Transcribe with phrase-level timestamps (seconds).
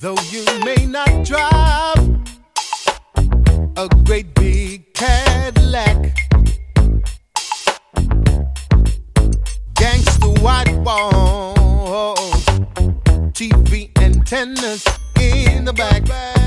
[0.00, 1.98] Though you may not drive
[3.76, 6.16] a great big Cadillac,
[9.74, 12.46] gangster white walls,
[13.36, 14.86] TV antennas
[15.20, 16.39] in the back.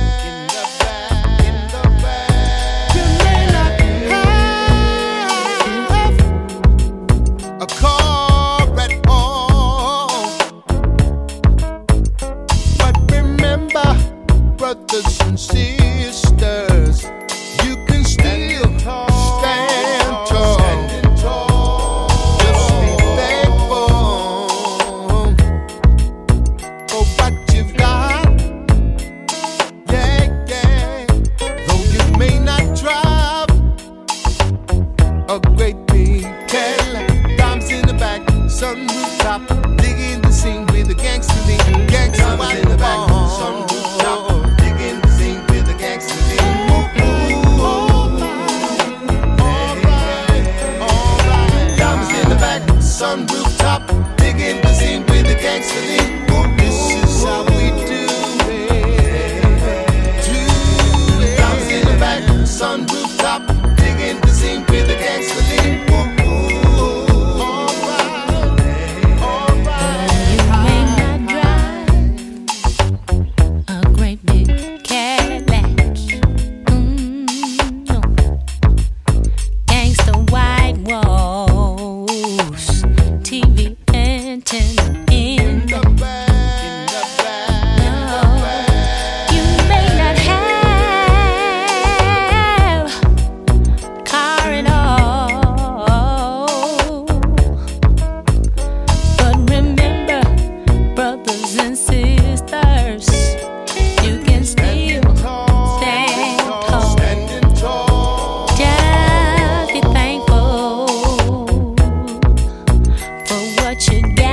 [113.94, 114.33] you get.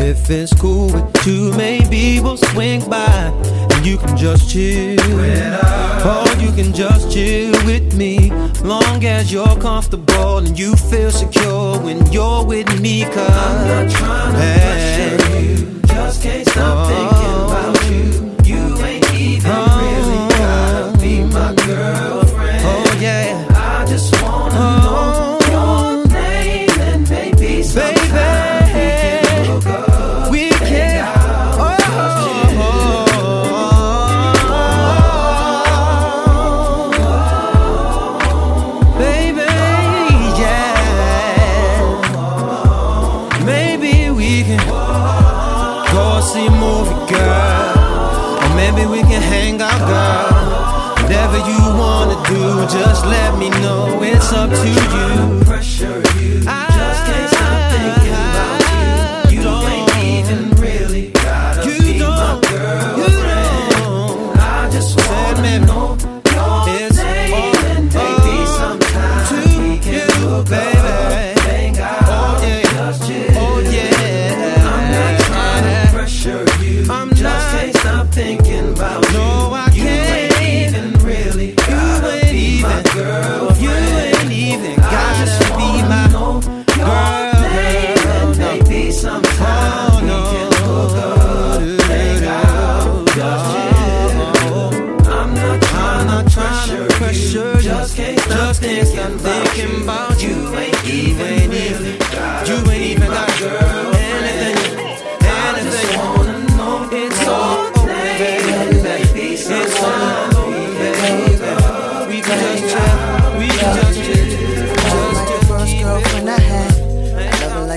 [0.00, 3.32] If it's cool with you, maybe we'll swing by
[3.70, 4.98] and you can just chill.
[6.06, 8.30] Or you can just chill with me,
[8.62, 13.04] long as you're comfortable and you feel secure when you're with me.
[13.04, 18.22] Cause I'm not trying to pressure you, just can't stop oh, thinking about.
[18.22, 18.27] You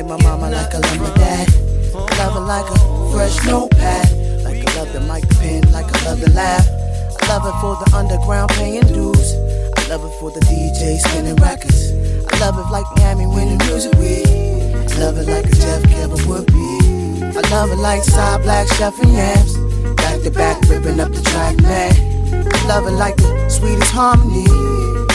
[0.02, 1.48] like my mama, like I love my dad.
[1.94, 4.10] Love her like a fresh notepad.
[4.44, 6.66] Like I love the mic, pen, like I love the laugh.
[7.22, 9.34] I love it for the underground paying dues.
[9.78, 11.92] I love it for the DJ spinning records.
[12.34, 14.26] I love it like Miami winning music week.
[14.26, 17.38] I love it like a Jeff Kevin would be.
[17.38, 19.56] I love it like side black chef and yams.
[19.98, 21.94] Back to back, ripping up the track, man.
[22.34, 24.46] I love it like the sweetest harmony.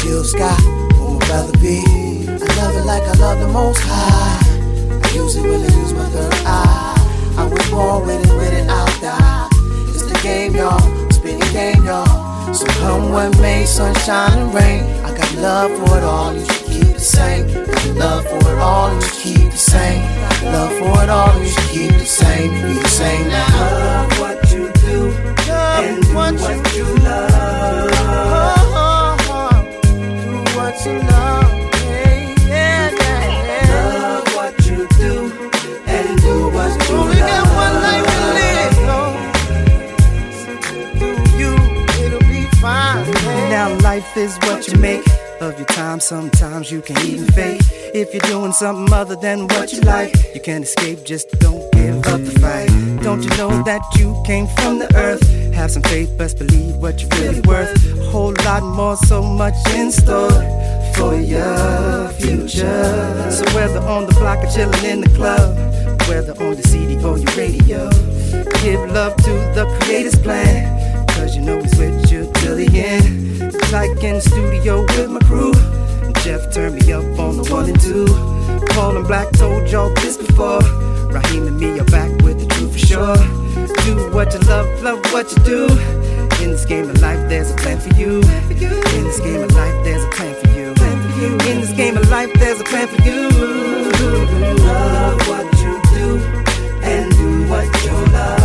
[0.03, 0.61] Jill Scott,
[0.95, 1.83] who my brother be.
[2.29, 4.46] I love it like I love the most high.
[5.17, 5.95] I use it when I use
[6.45, 7.35] eye.
[7.39, 9.49] I was born with it, with it, I'll die.
[9.89, 10.79] It's the game, y'all.
[11.11, 12.53] Spinning game, y'all.
[12.53, 14.85] So come what may, sunshine and rain.
[15.07, 17.47] I got love for it all, you should keep the same.
[17.65, 20.03] Got love for it all, you should keep the same.
[20.53, 22.53] Love for it all, you should keep the same.
[22.53, 23.71] Be the same now.
[23.73, 25.13] Love what you do
[25.49, 27.31] and do what you love.
[30.27, 31.26] Do what you love.
[44.07, 45.07] Life is what you make
[45.41, 46.01] of your time.
[46.01, 47.61] Sometimes you can even fake.
[47.95, 51.05] If you're doing something other than what you like, you can't escape.
[51.05, 52.69] Just don't give up the fight.
[53.03, 55.23] Don't you know that you came from the earth?
[55.55, 57.73] Have some faith, best believe what you're really worth.
[57.99, 60.43] A whole lot more, so much in store
[60.95, 63.31] for your future.
[63.31, 65.57] So whether on the block or chilling in the club,
[66.09, 67.91] whether on the CD or your radio,
[68.63, 71.07] Give love to the creator's plan.
[71.09, 73.55] Cause you know he's with till the end.
[73.55, 75.53] It's like in studio with my crew.
[76.23, 78.07] Jeff turned me up on the one and two.
[78.75, 80.61] Paul and Black told y'all this before.
[81.11, 83.17] Raheem and me are back with the truth for sure.
[83.85, 85.67] Do what you love, love what you do.
[86.43, 88.17] In this game of life, there's a plan for you.
[88.17, 90.67] In this game of life, there's a plan for you.
[91.51, 93.29] In this game of life, there's a plan for you.
[94.67, 96.19] Love what you do
[96.83, 98.36] and do what you love.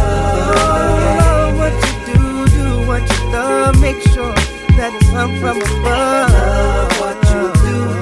[3.07, 3.81] Do what you love.
[3.81, 4.35] Make sure
[4.77, 6.31] that it's come from above.
[6.31, 8.01] Love what you do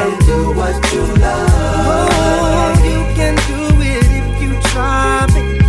[0.00, 1.48] and do what you love.
[1.86, 5.60] Oh, you can do it if you try, baby.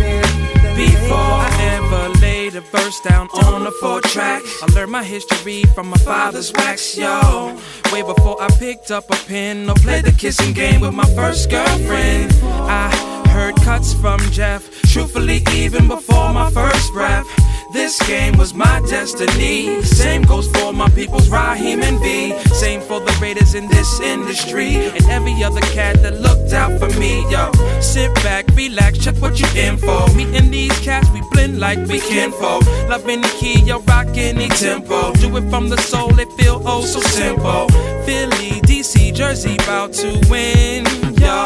[0.74, 5.64] Before I ever laid a verse down on a four track, I learned my history
[5.74, 7.56] from my father's wax, yo.
[7.92, 11.50] Way before I picked up a pen or played the kissing game with my first
[11.50, 12.32] girlfriend.
[12.42, 12.90] I
[13.28, 17.26] heard cuts from Jeff, truthfully, even before my first rap.
[17.72, 19.82] This game was my destiny.
[19.82, 22.38] Same goes for my people's Raheem and B.
[22.52, 24.74] Same for the Raiders in this industry.
[24.74, 27.22] And every other cat that looked out for me.
[27.30, 27.50] Yo,
[27.80, 30.06] sit back, relax, check what you in for.
[30.14, 32.62] Me and these cats, we blend like we kinfolk.
[32.90, 35.14] Love any key, yo, rock any tempo.
[35.14, 37.70] Do it from the soul, it feel oh so simple.
[38.04, 40.84] Philly, DC, Jersey, about to win.
[41.16, 41.36] Yo.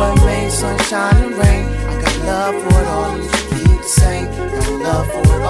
[0.00, 1.66] Rain, rain, sunshine, and rain.
[1.66, 4.41] I got love for it all, you keep the same.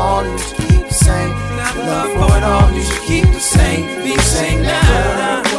[0.02, 1.30] All, you should keep the same.
[1.30, 4.02] Love for it all, you should keep the same.
[4.02, 5.51] Be the same now.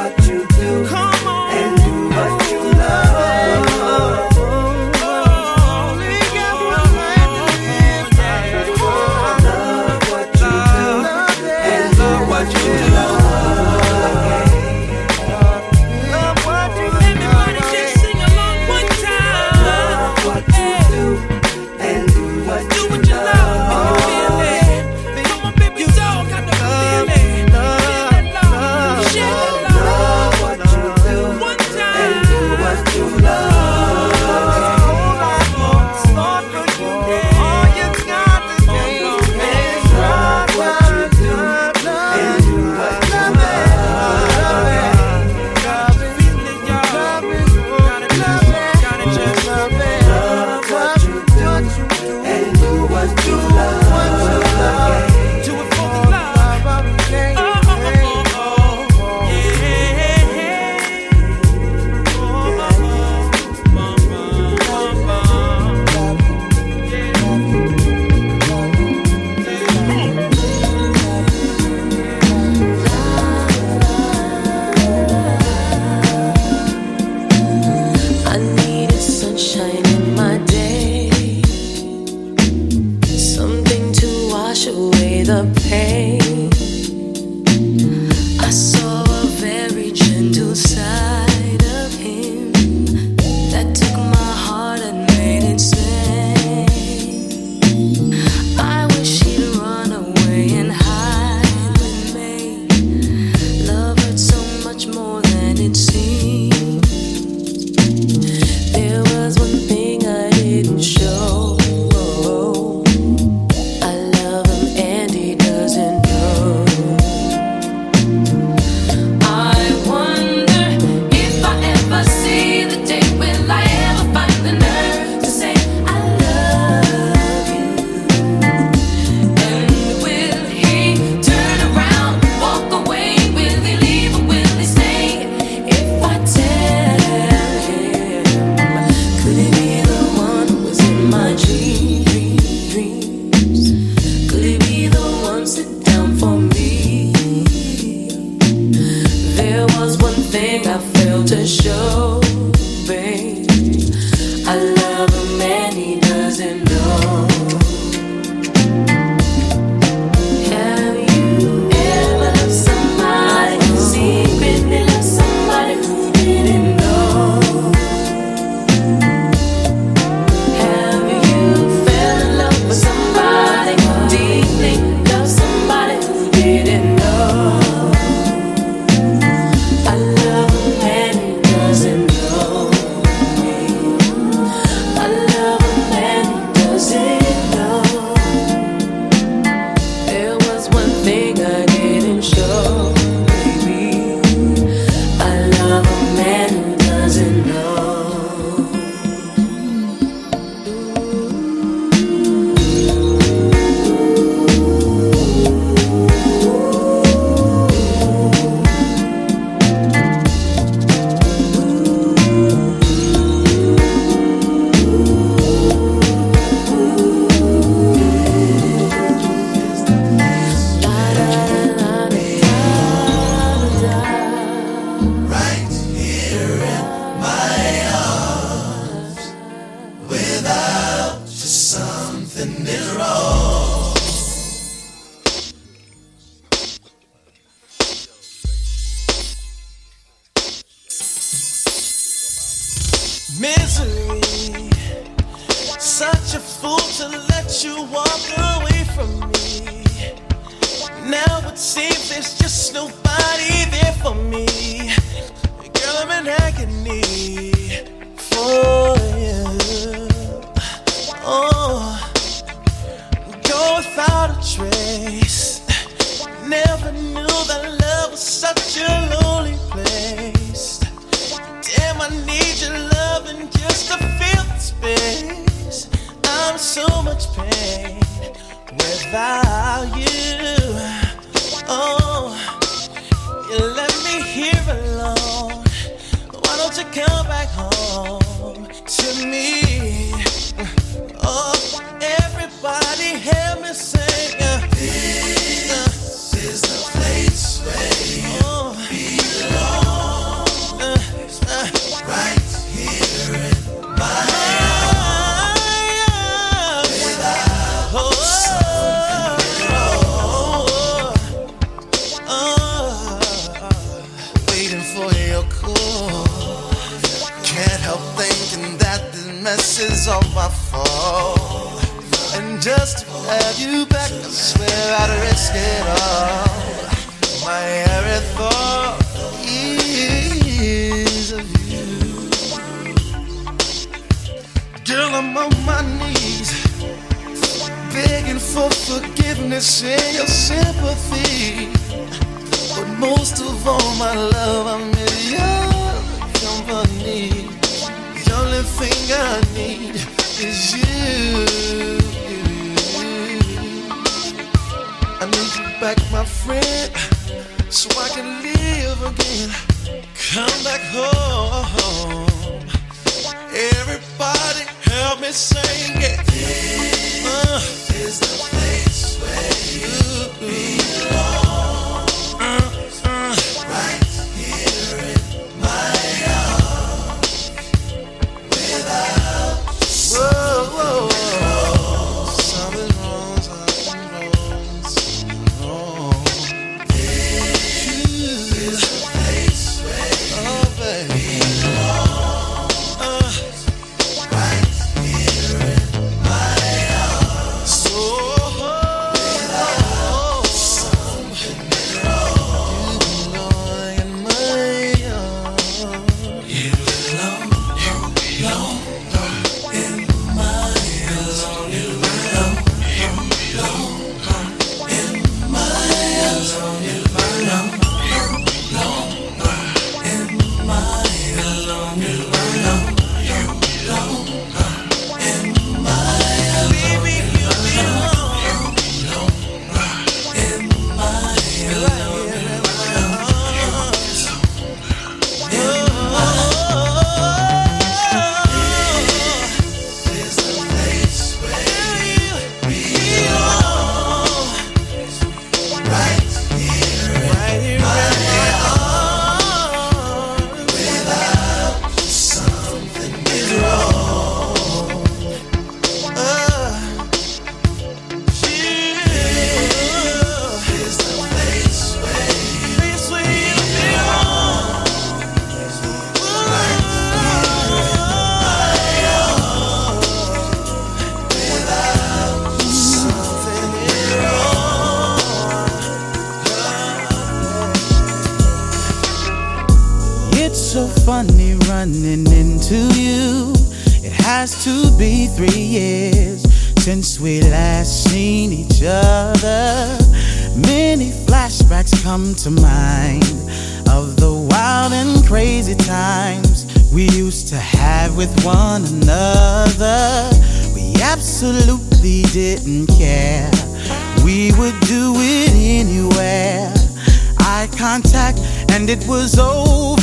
[508.14, 508.40] contact,
[508.72, 509.98] and it was over.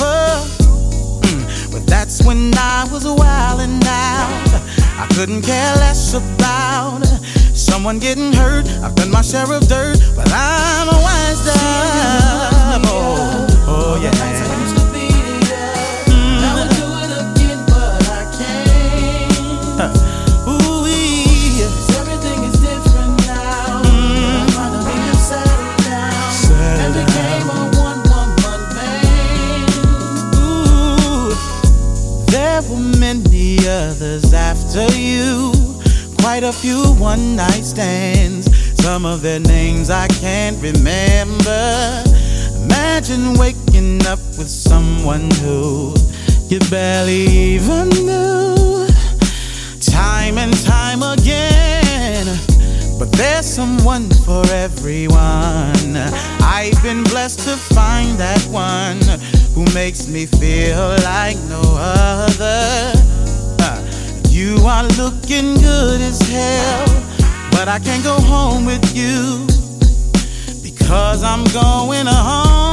[1.23, 4.63] Mm, but that's when I was wildin' out.
[4.99, 7.05] I couldn't care less about
[7.55, 8.67] someone getting hurt.
[8.83, 11.47] I've done my share of dirt, but I'm a wise.
[12.83, 14.50] Oh, oh, oh yeah.
[34.01, 35.53] others after you.
[36.21, 38.49] Quite a few one night stands.
[38.83, 42.05] Some of their names I can't remember.
[42.65, 45.95] Imagine waking up with someone who
[46.49, 48.89] you barely even knew.
[49.81, 52.25] Time and time again.
[52.99, 55.97] But there's someone for everyone.
[56.41, 59.01] I've been blessed to find that one
[59.55, 63.00] who makes me feel like no other.
[64.41, 66.87] You are looking good as hell,
[67.51, 69.45] but I can't go home with you
[70.63, 72.70] because I'm going home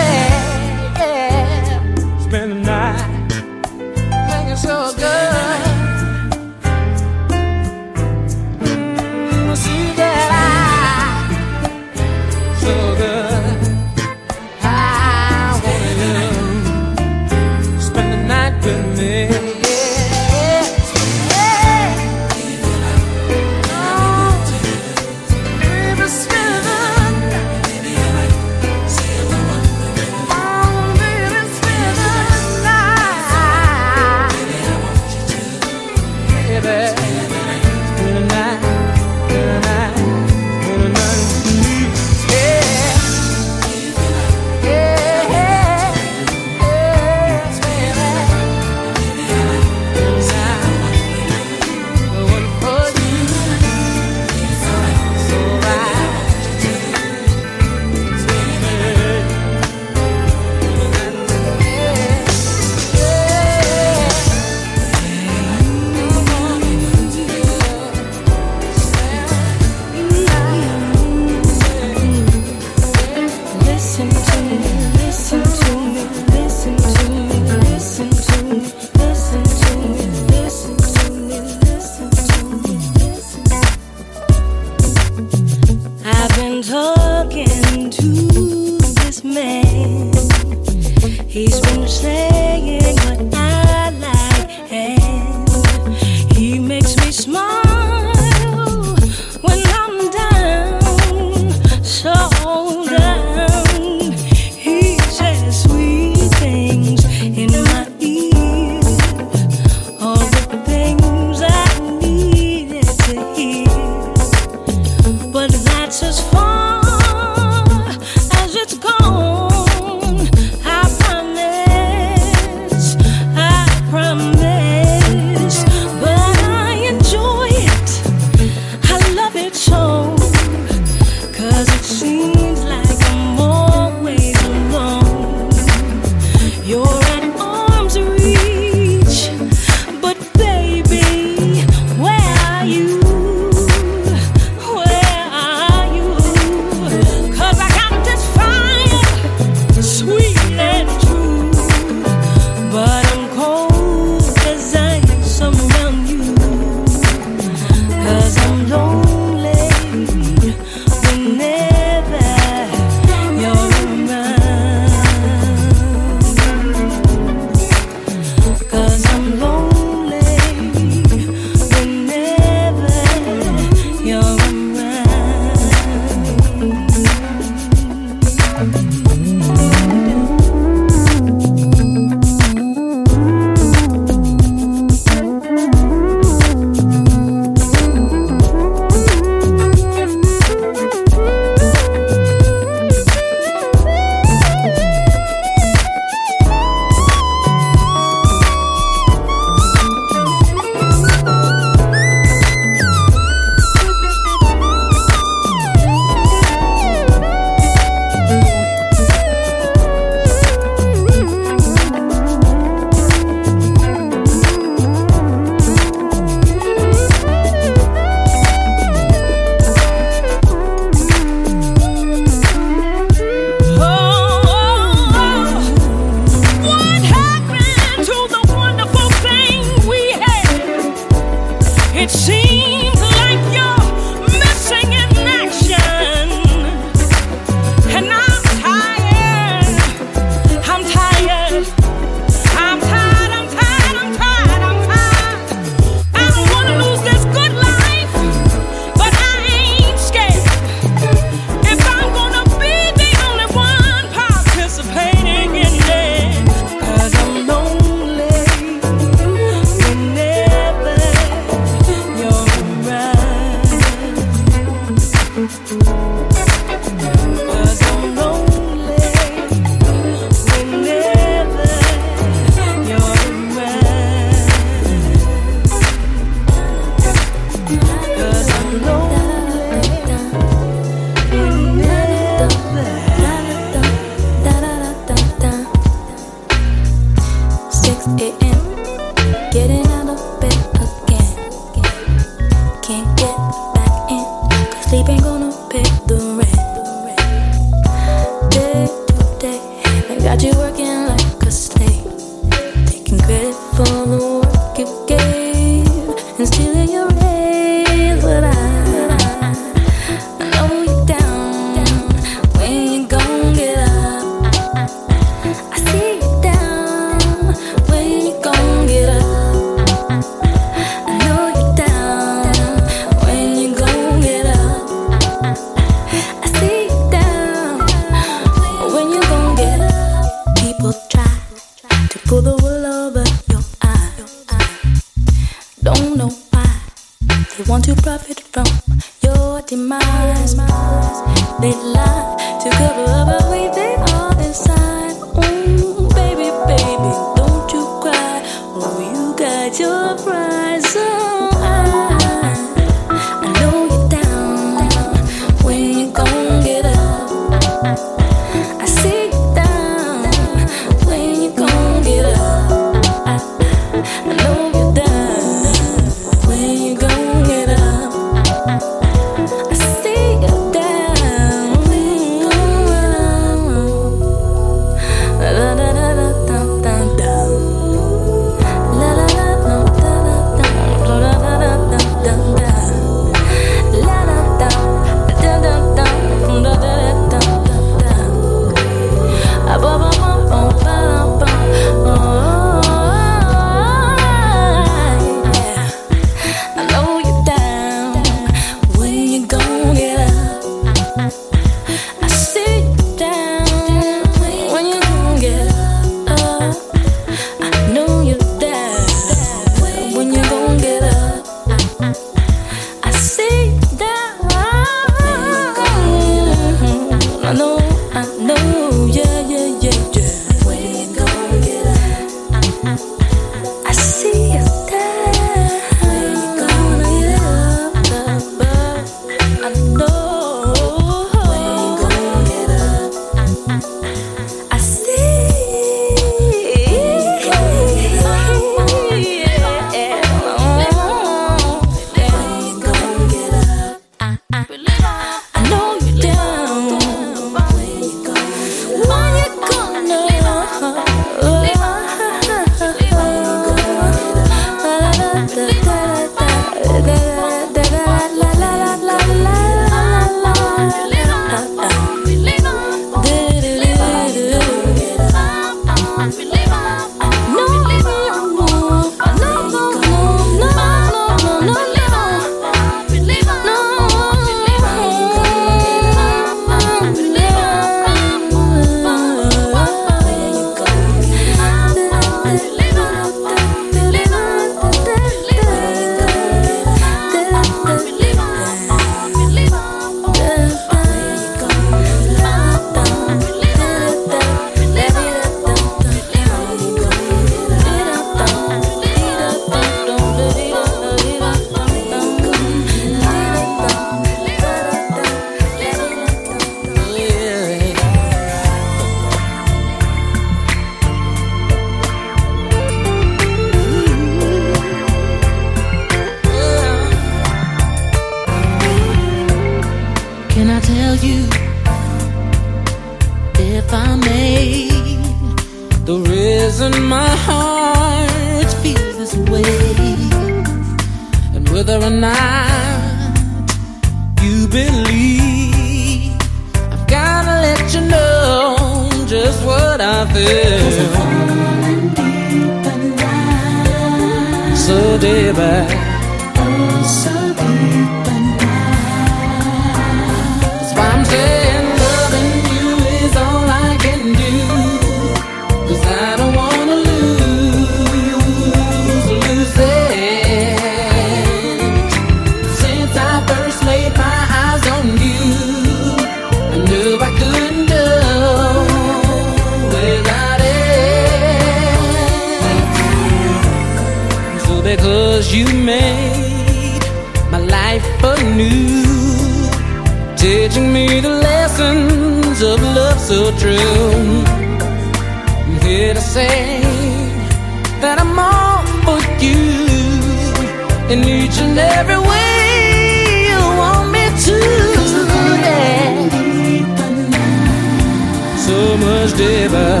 [598.68, 600.00] So much deeper.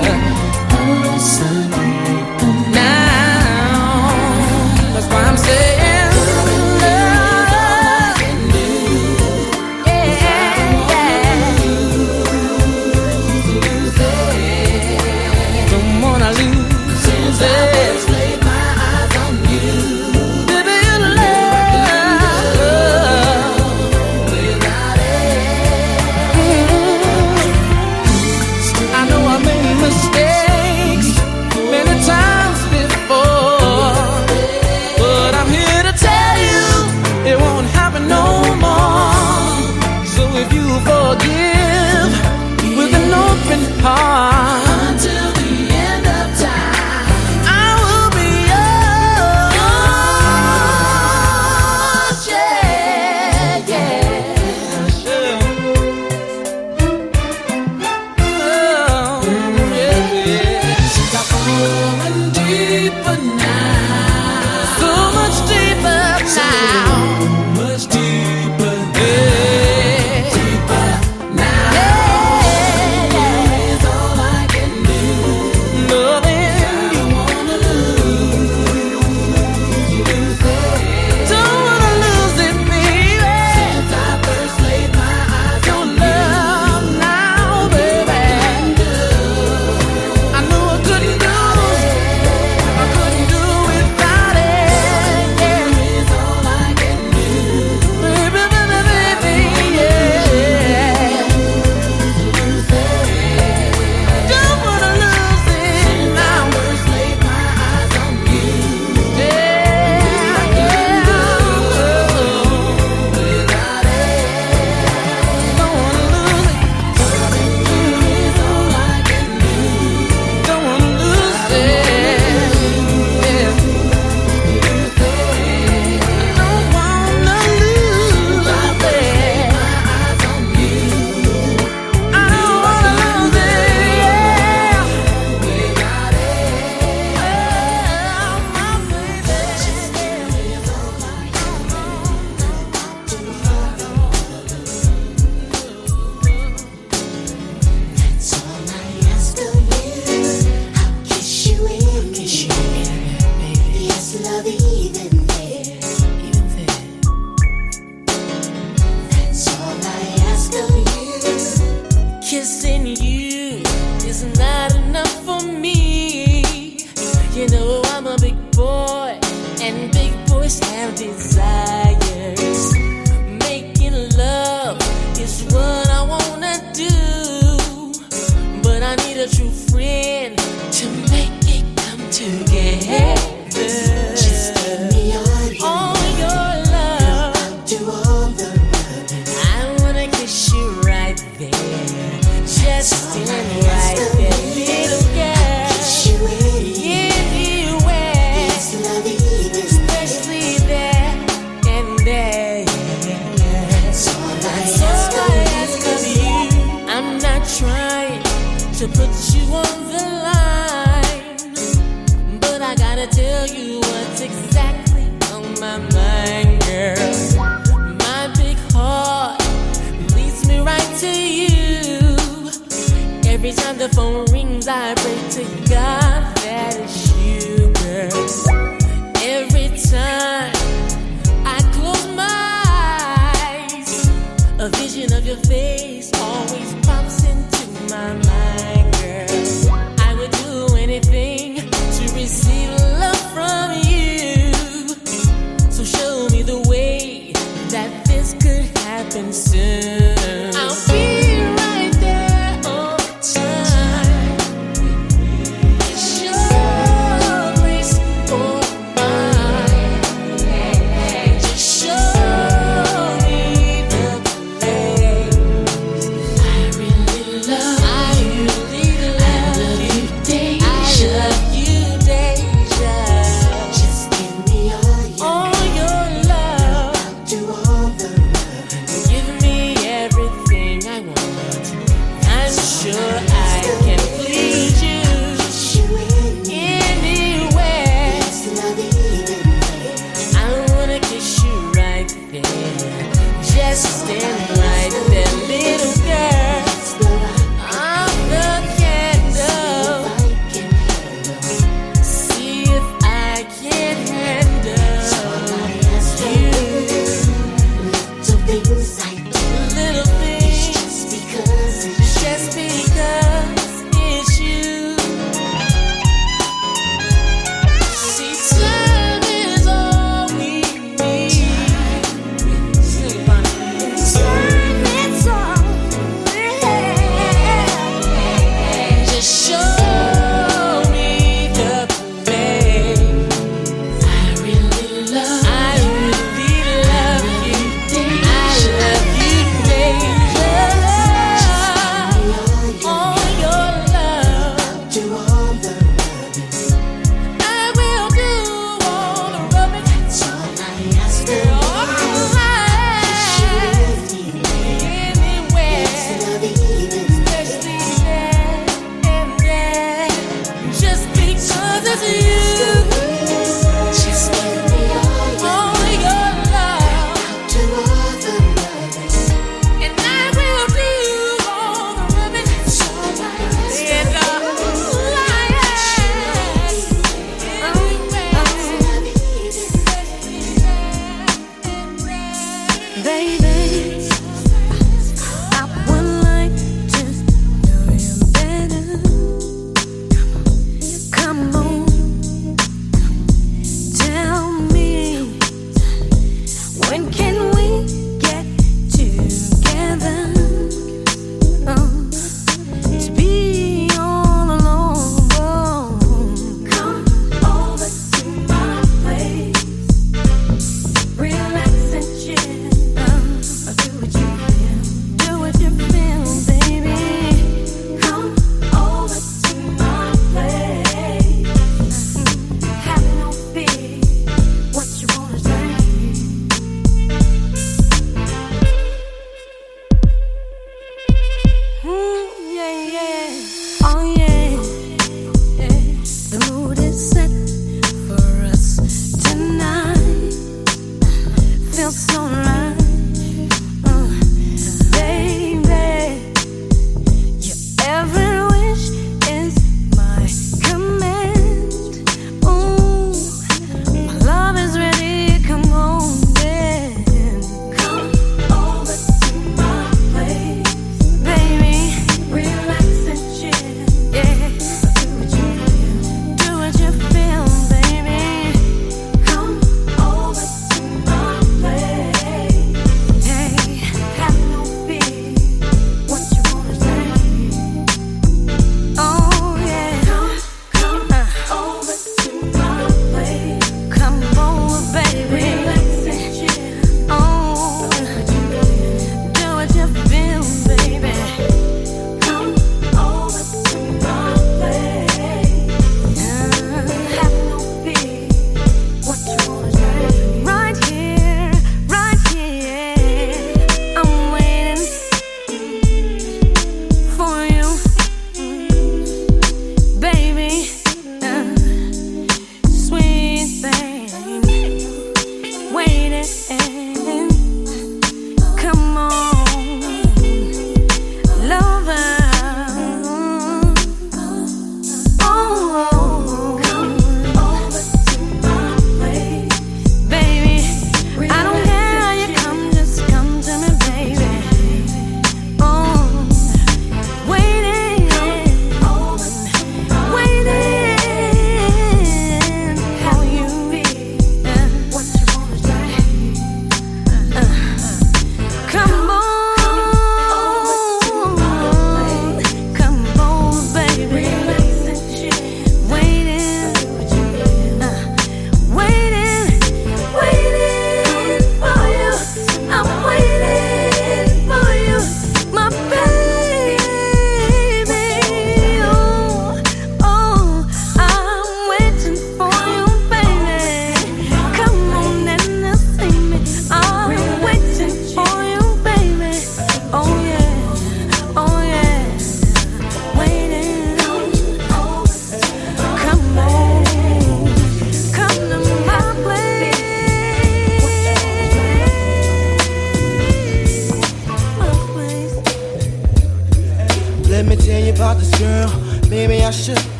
[0.70, 1.77] Now,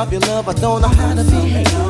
[0.00, 1.89] up your love, I don't know how to behave.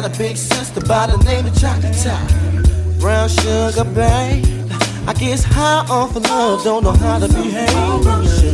[0.00, 2.28] Got a big sister by the name of Chocolate Top.
[2.98, 4.44] Brown sugar, babe.
[5.06, 8.53] I guess high off of love, don't know how to behave.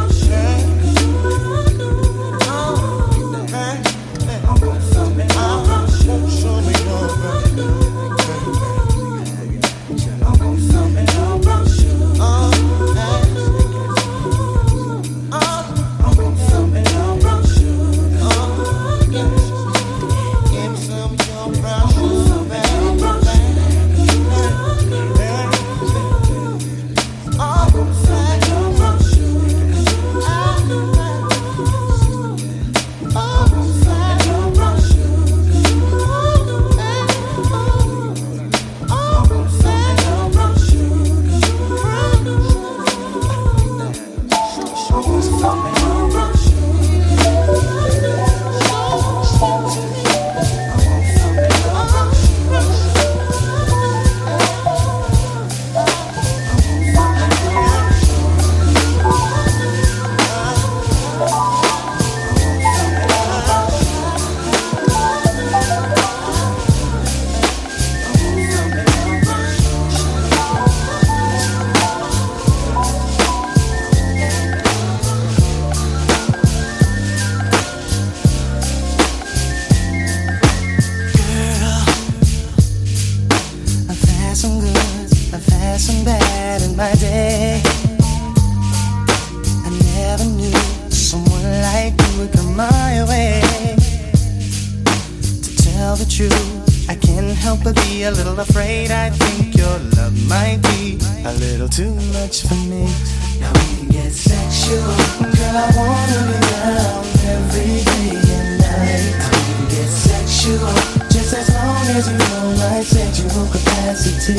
[102.69, 104.77] Now we can get sexual.
[104.77, 109.17] Girl, I wanna be loved every day and night.
[109.17, 110.69] We can get sexual,
[111.09, 114.37] just as long as you know my sensual capacity.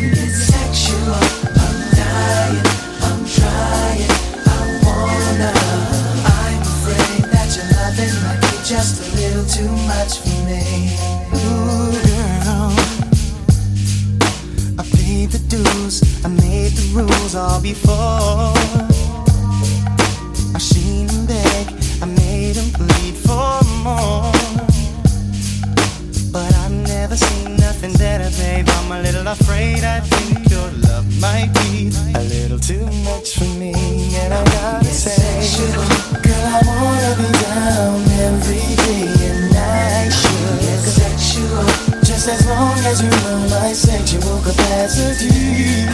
[0.00, 1.20] We get sexual.
[1.52, 2.64] I'm dying,
[3.04, 4.08] I'm trying,
[4.48, 5.52] I wanna.
[6.24, 10.96] I'm afraid that your loving might be just a little too much for me.
[11.34, 11.57] Ooh.
[15.28, 18.52] paid the dues, I made the rules all before.
[20.54, 21.66] I seen him beg,
[22.02, 24.32] I made him plead for more.
[26.32, 28.68] But I've never seen nothing better, babe.
[28.68, 29.84] I'm a little afraid.
[29.84, 33.72] I think your love might be a little too much for me.
[34.22, 35.16] And I gotta say,
[36.22, 40.10] girl, I wanna be down every day and night.
[40.10, 41.64] Sure, sexual,
[42.04, 43.47] just as long as you're.
[43.78, 45.86] Sexual capacity.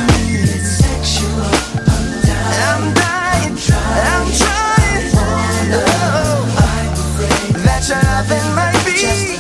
[1.93, 2.65] I'm dying.
[2.65, 3.53] I'm dying.
[3.53, 4.09] I'm trying.
[4.09, 4.31] I'm
[5.13, 5.71] trying.
[5.75, 6.49] Oh.
[6.57, 8.97] I'm afraid that your loving might be.
[9.03, 9.34] Just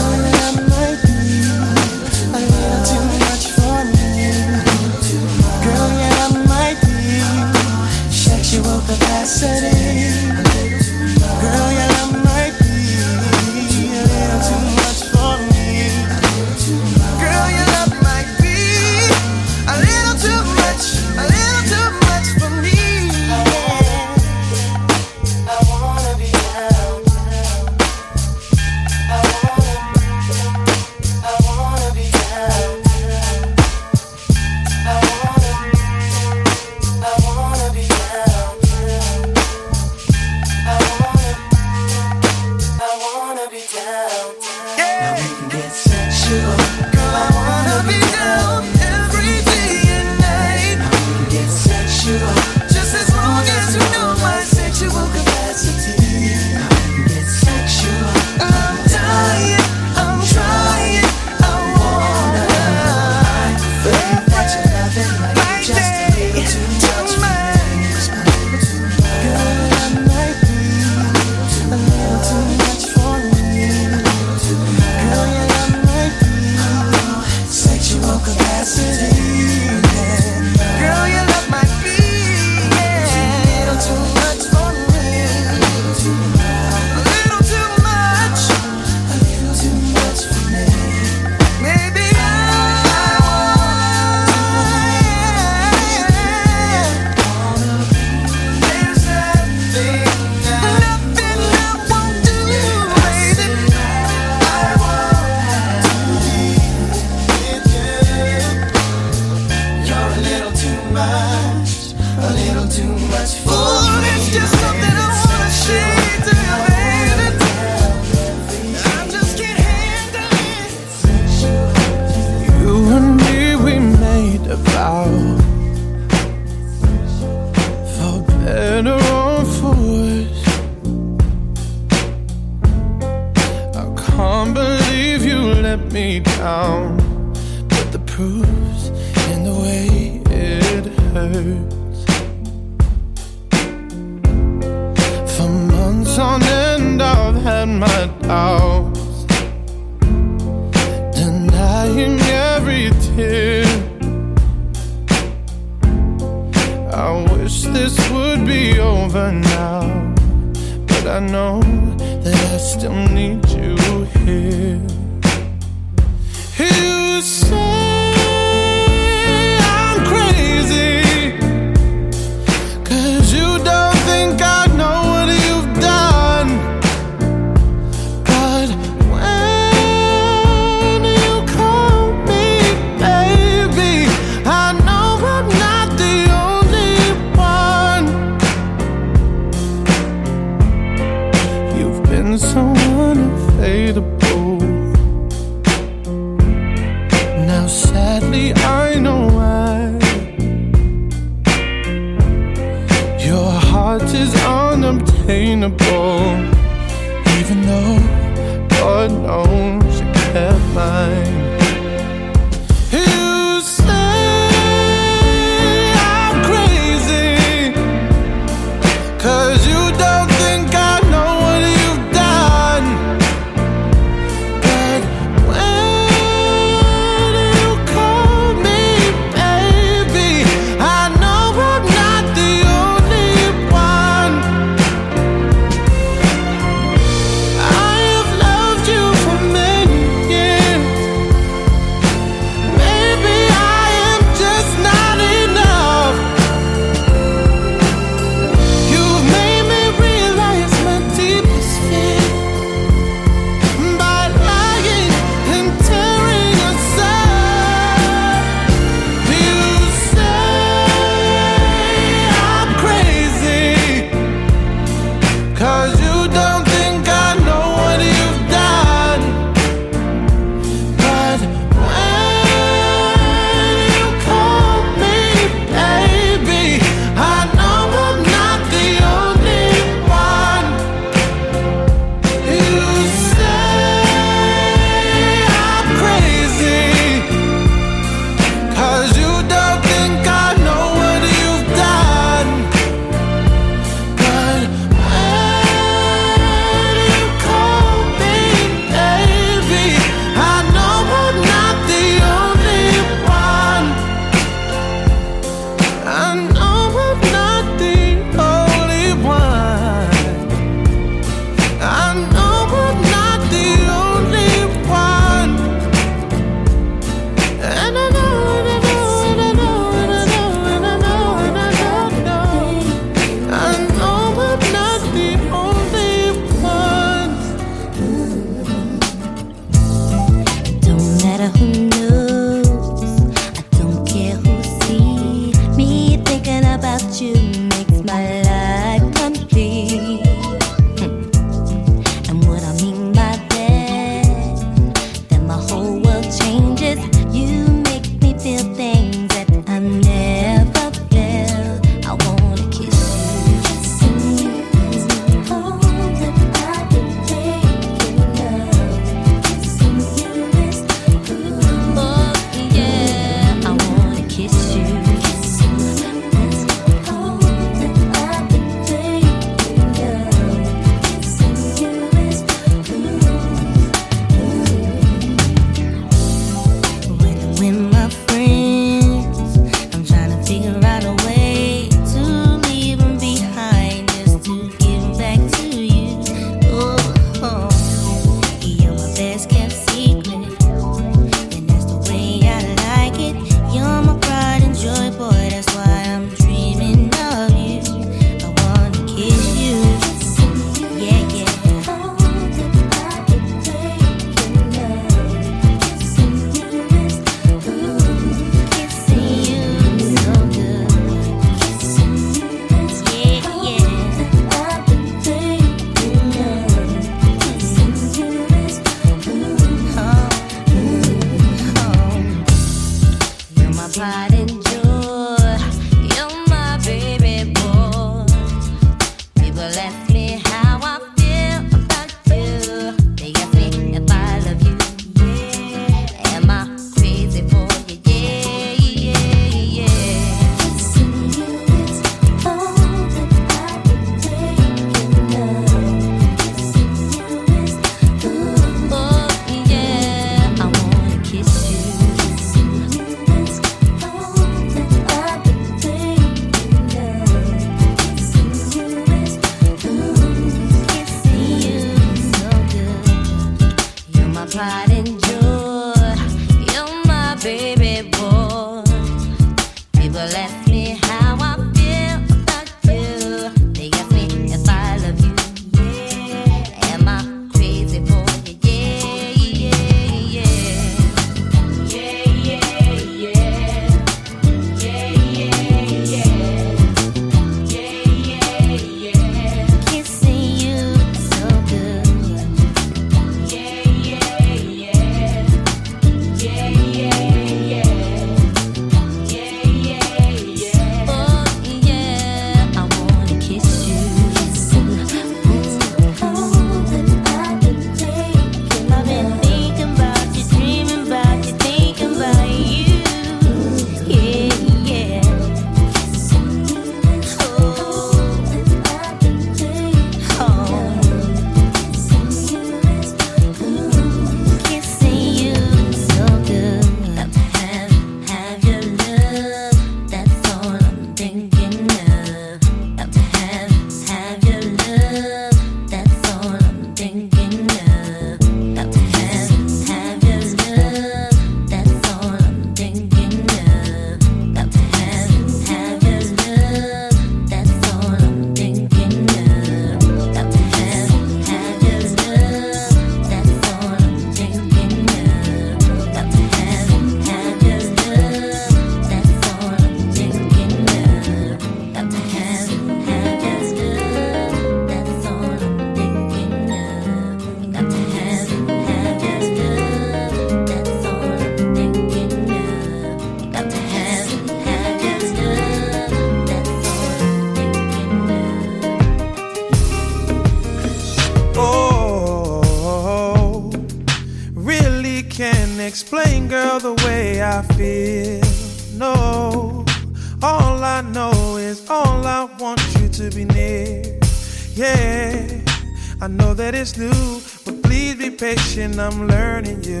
[599.00, 600.00] I'm learning you.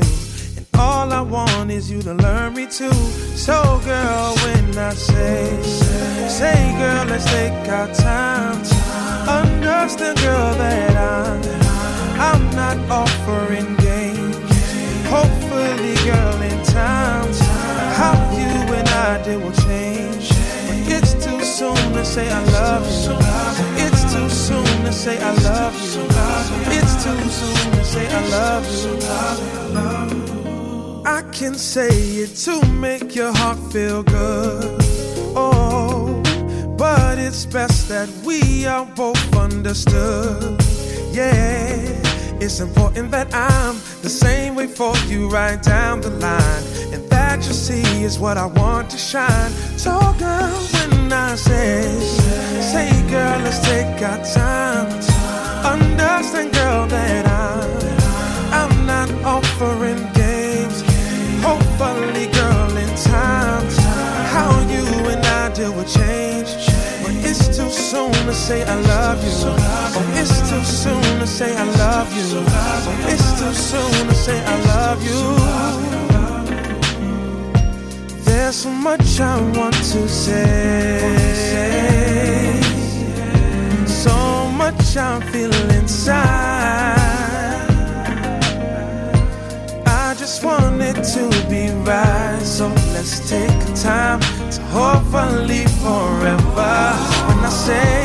[0.56, 2.92] And all I want is you to learn me too.
[3.46, 5.62] So, girl, when I say,
[6.28, 8.56] say, girl, let's take our time.
[9.28, 11.40] Understand, girl, that I'm,
[12.20, 14.34] I'm not offering games.
[15.06, 17.32] Hopefully, girl, in time,
[18.00, 20.28] how you and I did will change.
[20.66, 23.16] But it's too soon to say I love you.
[23.84, 25.67] It's too soon to say I love you.
[27.82, 28.98] Say I love you.
[31.06, 34.82] I can say it to make your heart feel good.
[35.34, 36.22] Oh,
[36.76, 40.60] but it's best that we are both understood.
[41.12, 41.76] Yeah,
[42.40, 46.62] it's important that I'm the same way for you right down the line.
[46.92, 49.50] And that you see is what I want to shine.
[49.78, 51.82] So, girl, when I say,
[52.60, 55.17] say, girl, let's take our time.
[55.64, 57.70] Understand, girl, that I'm,
[58.52, 60.82] I'm not offering games.
[61.42, 63.66] Hopefully, girl, in time,
[64.34, 66.48] how you and I deal with change.
[67.02, 69.32] But it's too soon to say I love you.
[69.34, 72.44] Oh, it's too soon to say I love you.
[72.46, 75.22] Oh, it's too soon to say I love you.
[78.24, 81.57] There's so much I want to say.
[84.58, 86.18] Much I'm feeling inside.
[89.86, 92.40] I just want it to be right.
[92.42, 96.76] So let's take time to hopefully forever.
[97.26, 98.02] When I say,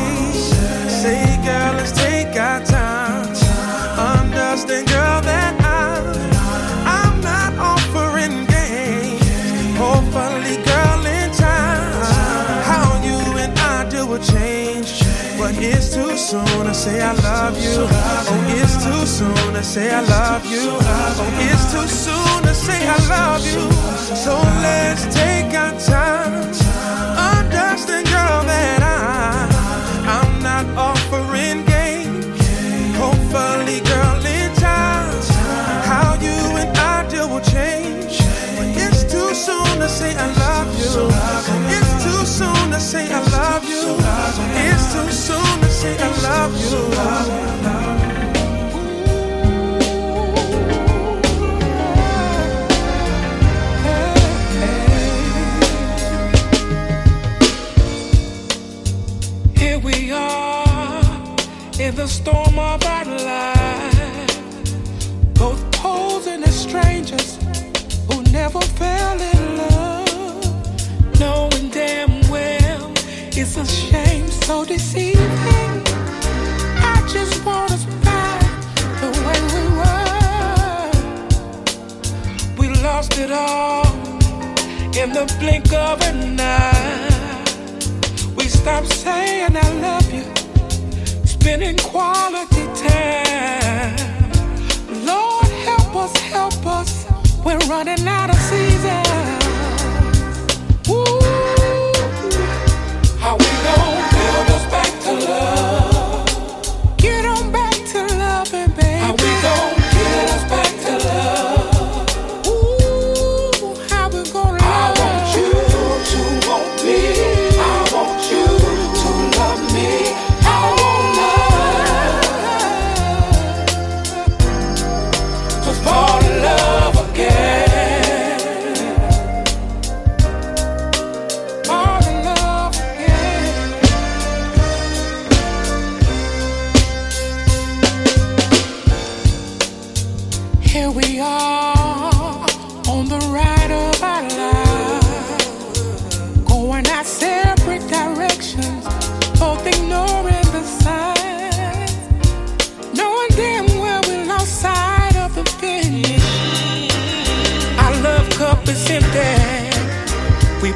[0.88, 3.26] say, girl, let's take our time.
[3.98, 4.93] Understand,
[16.24, 17.76] soon to say I love you.
[17.76, 20.70] Oh, it's too soon to say I love you.
[20.80, 23.60] Oh, it's too soon to say I love you.
[24.16, 24.32] So
[24.64, 26.32] let's take our time.
[27.36, 29.44] Understand, girl, that I,
[30.16, 32.40] I'm not offering games.
[32.96, 35.12] Hopefully, girl, in time,
[35.84, 38.16] how you and I deal will change.
[38.82, 41.04] It's too soon to say I love you.
[41.76, 43.84] It's too soon to say I love you.
[44.64, 45.43] It's too soon
[73.56, 75.23] it's a shame so deceiving.
[83.24, 83.86] It all
[85.00, 87.44] in the blink of an eye.
[88.36, 90.24] We stop saying I love you,
[91.24, 94.30] spending quality time.
[95.04, 97.06] Lord, help us, help us.
[97.44, 99.13] We're running out of seasons.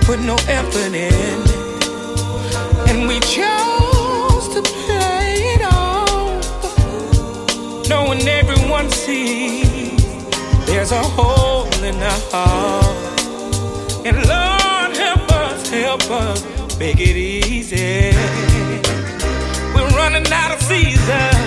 [0.09, 1.39] Put no effort in,
[2.89, 6.65] and we chose to play it off
[7.91, 10.03] knowing everyone sees
[10.65, 12.87] there's a hole in our heart.
[14.07, 18.17] And Lord, help us, help us, make it easy.
[19.75, 21.38] We're running out of season.